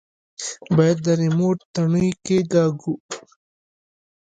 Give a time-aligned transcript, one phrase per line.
[0.75, 2.93] بايد د ريموټ تڼۍ کښېکاږو.